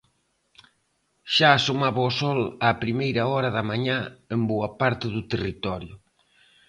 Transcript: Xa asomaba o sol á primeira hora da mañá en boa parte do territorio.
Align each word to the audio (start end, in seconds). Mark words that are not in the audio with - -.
Xa 1.33 1.49
asomaba 1.57 2.01
o 2.09 2.11
sol 2.21 2.39
á 2.67 2.69
primeira 2.83 3.23
hora 3.31 3.49
da 3.55 3.63
mañá 3.69 3.97
en 4.35 4.41
boa 4.51 4.69
parte 4.81 5.05
do 5.15 5.21
territorio. 5.31 5.93